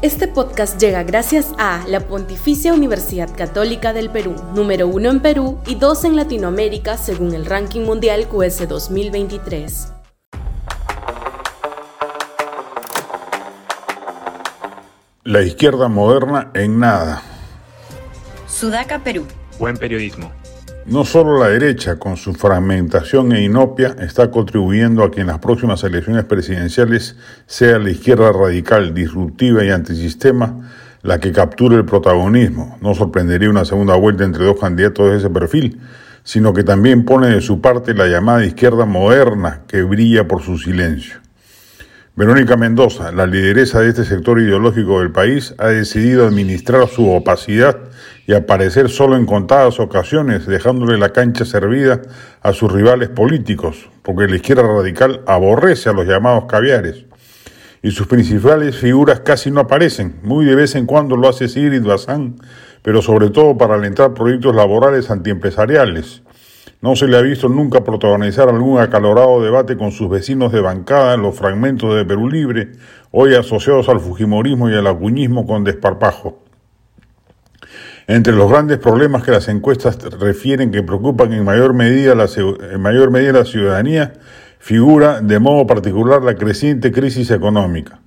Este 0.00 0.28
podcast 0.28 0.80
llega 0.80 1.02
gracias 1.02 1.52
a 1.58 1.84
la 1.88 1.98
Pontificia 1.98 2.72
Universidad 2.72 3.34
Católica 3.36 3.92
del 3.92 4.10
Perú, 4.10 4.36
número 4.54 4.86
uno 4.86 5.10
en 5.10 5.18
Perú 5.18 5.58
y 5.66 5.74
dos 5.74 6.04
en 6.04 6.14
Latinoamérica 6.14 6.96
según 6.96 7.34
el 7.34 7.44
ranking 7.44 7.80
mundial 7.80 8.28
QS 8.28 8.68
2023. 8.68 9.92
La 15.24 15.42
izquierda 15.42 15.88
moderna 15.88 16.52
en 16.54 16.78
nada. 16.78 17.20
Sudaca, 18.46 19.00
Perú. 19.02 19.26
Buen 19.58 19.76
periodismo. 19.76 20.30
No 20.88 21.04
solo 21.04 21.38
la 21.38 21.48
derecha, 21.48 21.98
con 21.98 22.16
su 22.16 22.32
fragmentación 22.32 23.32
e 23.32 23.44
inopia, 23.44 23.94
está 24.00 24.30
contribuyendo 24.30 25.04
a 25.04 25.10
que 25.10 25.20
en 25.20 25.26
las 25.26 25.38
próximas 25.38 25.84
elecciones 25.84 26.24
presidenciales 26.24 27.14
sea 27.46 27.78
la 27.78 27.90
izquierda 27.90 28.32
radical, 28.32 28.94
disruptiva 28.94 29.62
y 29.62 29.68
antisistema 29.68 30.70
la 31.02 31.20
que 31.20 31.30
capture 31.30 31.76
el 31.76 31.84
protagonismo. 31.84 32.78
No 32.80 32.94
sorprendería 32.94 33.50
una 33.50 33.66
segunda 33.66 33.96
vuelta 33.96 34.24
entre 34.24 34.46
dos 34.46 34.58
candidatos 34.58 35.10
de 35.10 35.18
ese 35.18 35.28
perfil, 35.28 35.78
sino 36.24 36.54
que 36.54 36.64
también 36.64 37.04
pone 37.04 37.28
de 37.28 37.42
su 37.42 37.60
parte 37.60 37.92
la 37.92 38.06
llamada 38.06 38.46
izquierda 38.46 38.86
moderna, 38.86 39.64
que 39.68 39.82
brilla 39.82 40.26
por 40.26 40.40
su 40.40 40.56
silencio. 40.56 41.27
Verónica 42.18 42.56
Mendoza, 42.56 43.12
la 43.12 43.26
lideresa 43.26 43.78
de 43.78 43.90
este 43.90 44.04
sector 44.04 44.40
ideológico 44.40 44.98
del 44.98 45.12
país, 45.12 45.54
ha 45.56 45.68
decidido 45.68 46.26
administrar 46.26 46.88
su 46.88 47.08
opacidad 47.08 47.78
y 48.26 48.34
aparecer 48.34 48.88
solo 48.88 49.16
en 49.16 49.24
contadas 49.24 49.78
ocasiones, 49.78 50.44
dejándole 50.44 50.98
la 50.98 51.10
cancha 51.10 51.44
servida 51.44 52.02
a 52.42 52.52
sus 52.54 52.72
rivales 52.72 53.08
políticos, 53.08 53.88
porque 54.02 54.26
la 54.26 54.34
izquierda 54.34 54.64
radical 54.64 55.22
aborrece 55.28 55.90
a 55.90 55.92
los 55.92 56.08
llamados 56.08 56.46
caviares. 56.46 57.04
Y 57.82 57.92
sus 57.92 58.08
principales 58.08 58.74
figuras 58.74 59.20
casi 59.20 59.52
no 59.52 59.60
aparecen, 59.60 60.18
muy 60.24 60.44
de 60.44 60.56
vez 60.56 60.74
en 60.74 60.86
cuando 60.86 61.16
lo 61.16 61.28
hace 61.28 61.46
Sigrid 61.46 61.84
Bazán, 61.84 62.34
pero 62.82 63.00
sobre 63.00 63.30
todo 63.30 63.56
para 63.56 63.76
alentar 63.76 64.12
proyectos 64.14 64.56
laborales 64.56 65.08
antiempresariales. 65.08 66.24
No 66.80 66.96
se 66.96 67.08
le 67.08 67.16
ha 67.16 67.22
visto 67.22 67.48
nunca 67.48 67.82
protagonizar 67.82 68.48
algún 68.48 68.80
acalorado 68.80 69.42
debate 69.42 69.76
con 69.76 69.90
sus 69.90 70.08
vecinos 70.08 70.52
de 70.52 70.60
bancada 70.60 71.14
en 71.14 71.22
los 71.22 71.36
fragmentos 71.36 71.94
de 71.94 72.04
Perú 72.04 72.28
Libre, 72.28 72.72
hoy 73.10 73.34
asociados 73.34 73.88
al 73.88 74.00
Fujimorismo 74.00 74.70
y 74.70 74.74
al 74.74 74.86
acuñismo 74.86 75.46
con 75.46 75.64
desparpajo. 75.64 76.42
Entre 78.06 78.32
los 78.32 78.50
grandes 78.50 78.78
problemas 78.78 79.22
que 79.22 79.32
las 79.32 79.48
encuestas 79.48 79.98
refieren 80.18 80.70
que 80.70 80.82
preocupan 80.82 81.32
en 81.32 81.44
mayor 81.44 81.74
medida 81.74 82.14
la, 82.14 82.26
la 82.26 83.44
ciudadanía, 83.44 84.14
figura 84.58 85.20
de 85.20 85.38
modo 85.38 85.66
particular 85.66 86.22
la 86.22 86.34
creciente 86.34 86.90
crisis 86.90 87.30
económica. 87.30 88.00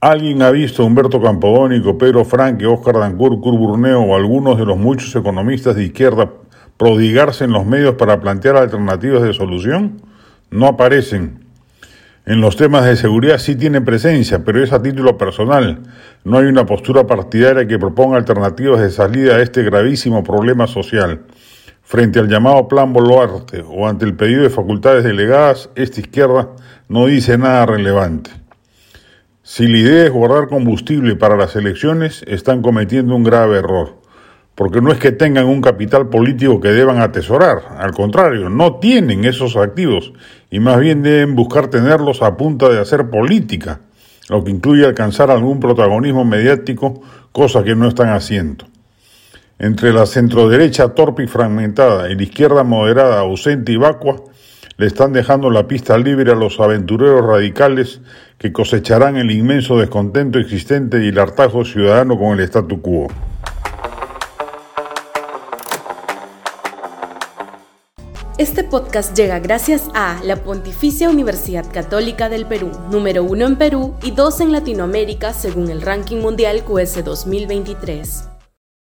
¿Alguien 0.00 0.42
ha 0.42 0.50
visto 0.50 0.82
a 0.82 0.86
Humberto 0.86 1.20
Campodónico, 1.20 1.98
Pedro 1.98 2.24
Franque, 2.24 2.64
Oscar 2.66 3.00
Dancourt, 3.00 3.40
Kurt 3.40 3.58
Burneo 3.58 4.00
o 4.02 4.16
algunos 4.16 4.56
de 4.56 4.64
los 4.64 4.78
muchos 4.78 5.14
economistas 5.16 5.74
de 5.74 5.84
izquierda 5.84 6.30
prodigarse 6.78 7.44
en 7.44 7.52
los 7.52 7.66
medios 7.66 7.96
para 7.96 8.20
plantear 8.20 8.56
alternativas 8.56 9.22
de 9.22 9.34
solución? 9.34 10.00
No 10.50 10.68
aparecen. 10.68 11.44
En 12.24 12.40
los 12.40 12.56
temas 12.56 12.84
de 12.84 12.96
seguridad 12.96 13.38
sí 13.38 13.56
tienen 13.56 13.84
presencia, 13.84 14.44
pero 14.44 14.62
es 14.62 14.72
a 14.72 14.80
título 14.80 15.18
personal. 15.18 15.80
No 16.24 16.38
hay 16.38 16.46
una 16.46 16.66
postura 16.66 17.06
partidaria 17.06 17.66
que 17.66 17.78
proponga 17.78 18.16
alternativas 18.16 18.80
de 18.80 18.90
salida 18.90 19.36
a 19.36 19.42
este 19.42 19.62
gravísimo 19.62 20.22
problema 20.22 20.66
social. 20.66 21.22
Frente 21.82 22.18
al 22.18 22.28
llamado 22.28 22.68
Plan 22.68 22.92
Boluarte 22.92 23.64
o 23.66 23.88
ante 23.88 24.04
el 24.04 24.14
pedido 24.14 24.42
de 24.42 24.50
facultades 24.50 25.04
delegadas, 25.04 25.70
esta 25.74 26.00
izquierda 26.00 26.50
no 26.88 27.06
dice 27.06 27.38
nada 27.38 27.66
relevante. 27.66 28.30
Si 29.42 29.66
la 29.66 29.78
idea 29.78 30.04
es 30.04 30.10
guardar 30.10 30.48
combustible 30.48 31.16
para 31.16 31.36
las 31.36 31.56
elecciones, 31.56 32.22
están 32.28 32.60
cometiendo 32.60 33.16
un 33.16 33.24
grave 33.24 33.58
error 33.58 33.98
porque 34.58 34.80
no 34.80 34.90
es 34.90 34.98
que 34.98 35.12
tengan 35.12 35.46
un 35.46 35.60
capital 35.60 36.08
político 36.08 36.60
que 36.60 36.72
deban 36.72 37.00
atesorar, 37.00 37.76
al 37.78 37.92
contrario, 37.92 38.50
no 38.50 38.80
tienen 38.80 39.24
esos 39.24 39.56
activos 39.56 40.12
y 40.50 40.58
más 40.58 40.80
bien 40.80 41.04
deben 41.04 41.36
buscar 41.36 41.68
tenerlos 41.68 42.22
a 42.22 42.36
punta 42.36 42.68
de 42.68 42.80
hacer 42.80 43.08
política, 43.08 43.82
lo 44.28 44.42
que 44.42 44.50
incluye 44.50 44.84
alcanzar 44.84 45.30
algún 45.30 45.60
protagonismo 45.60 46.24
mediático, 46.24 47.00
cosa 47.30 47.62
que 47.62 47.76
no 47.76 47.86
están 47.86 48.08
haciendo. 48.08 48.64
Entre 49.60 49.92
la 49.92 50.06
centroderecha 50.06 50.88
torpe 50.88 51.22
y 51.22 51.28
fragmentada 51.28 52.10
y 52.10 52.16
la 52.16 52.22
izquierda 52.24 52.64
moderada, 52.64 53.20
ausente 53.20 53.70
y 53.70 53.76
vacua, 53.76 54.16
le 54.76 54.86
están 54.86 55.12
dejando 55.12 55.50
la 55.50 55.68
pista 55.68 55.96
libre 55.98 56.32
a 56.32 56.34
los 56.34 56.58
aventureros 56.58 57.24
radicales 57.24 58.00
que 58.38 58.52
cosecharán 58.52 59.18
el 59.18 59.30
inmenso 59.30 59.78
descontento 59.78 60.40
existente 60.40 61.04
y 61.04 61.10
el 61.10 61.18
hartajo 61.20 61.64
ciudadano 61.64 62.18
con 62.18 62.36
el 62.36 62.40
statu 62.40 62.82
quo. 62.82 63.06
Este 68.38 68.62
podcast 68.62 69.16
llega 69.16 69.40
gracias 69.40 69.88
a 69.94 70.22
la 70.22 70.36
Pontificia 70.36 71.10
Universidad 71.10 71.66
Católica 71.72 72.28
del 72.28 72.46
Perú, 72.46 72.70
número 72.88 73.24
uno 73.24 73.46
en 73.46 73.56
Perú 73.56 73.96
y 74.00 74.12
dos 74.12 74.40
en 74.40 74.52
Latinoamérica 74.52 75.32
según 75.32 75.70
el 75.70 75.82
ranking 75.82 76.18
mundial 76.18 76.62
QS 76.62 77.04
2023. 77.04 78.27